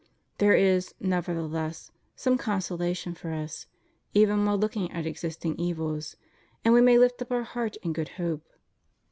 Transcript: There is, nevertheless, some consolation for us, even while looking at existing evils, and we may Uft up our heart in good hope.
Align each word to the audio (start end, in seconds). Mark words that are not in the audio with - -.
There 0.39 0.55
is, 0.55 0.95
nevertheless, 0.99 1.91
some 2.15 2.35
consolation 2.35 3.13
for 3.13 3.31
us, 3.33 3.67
even 4.15 4.43
while 4.45 4.57
looking 4.57 4.91
at 4.91 5.05
existing 5.05 5.59
evils, 5.59 6.15
and 6.65 6.73
we 6.73 6.81
may 6.81 6.95
Uft 6.95 7.21
up 7.21 7.31
our 7.31 7.43
heart 7.43 7.75
in 7.83 7.93
good 7.93 8.09
hope. 8.09 8.47